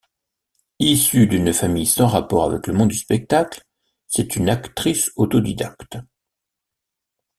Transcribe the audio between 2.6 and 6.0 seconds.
le monde du spectacle, c'est une actrice autodidacte.